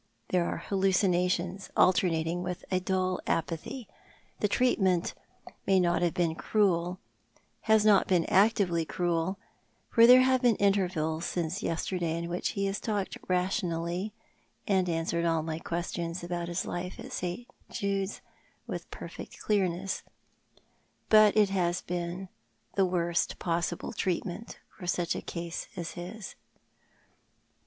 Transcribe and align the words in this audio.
There 0.29 0.47
are 0.47 0.63
lialluciuations, 0.71 1.71
alteruatiug 1.73 2.41
with 2.41 2.65
a 2.71 2.79
dull 2.79 3.19
apathy. 3.27 3.87
The 4.39 4.47
treatment 4.47 5.13
may 5.67 5.79
not 5.79 6.01
have 6.01 6.15
been 6.15 6.33
cruel— 6.33 6.97
has 7.69 7.85
not 7.85 8.07
been 8.07 8.25
actively 8.25 8.83
cruel— 8.83 9.37
for 9.93 10.07
there 10.07 10.21
have 10.21 10.41
been 10.41 10.55
intervals 10.55 11.25
since 11.25 11.61
yesterday 11.61 12.17
in 12.17 12.29
which 12.29 12.55
ho 12.55 12.63
has 12.65 12.79
talked 12.79 13.15
rationally, 13.27 14.11
and 14.67 14.89
answered 14.89 15.23
all 15.25 15.43
my 15.43 15.59
questions 15.59 16.23
about 16.23 16.47
his 16.47 16.65
life 16.65 16.99
at 16.99 17.11
St. 17.11 17.47
Judo's 17.69 18.21
witli 18.67 18.89
perfect 18.89 19.37
clearness— 19.39 20.01
but 21.09 21.37
it 21.37 21.49
has 21.51 21.83
been 21.83 22.27
the 22.73 22.87
worst 22.87 23.37
possible 23.37 23.93
treatment 23.93 24.57
for 24.75 24.87
such 24.87 25.15
a 25.15 25.21
case 25.21 25.67
as 25.77 25.91
his." 25.91 26.33